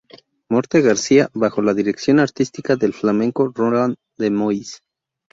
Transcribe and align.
Morte 0.49 0.81
García, 0.81 1.29
bajo 1.35 1.61
la 1.61 1.75
dirección 1.75 2.19
artística 2.19 2.75
del 2.75 2.91
flamenco 2.93 3.51
Roland 3.55 3.97
de 4.17 4.31
Mois. 4.31 4.81